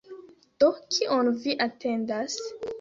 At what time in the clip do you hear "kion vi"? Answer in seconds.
0.95-1.57